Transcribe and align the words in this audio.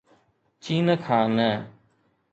چين 0.63 0.87
کان 1.05 1.27
نه. 1.37 1.49